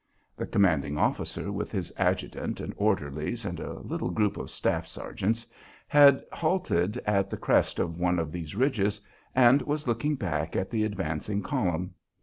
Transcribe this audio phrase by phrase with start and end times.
[0.35, 5.45] The commanding officer, with his adjutant and orderlies and a little group of staff sergeants,
[5.87, 8.99] had halted at the crest of one of these ridges
[9.35, 11.93] and was looking back at the advancing column.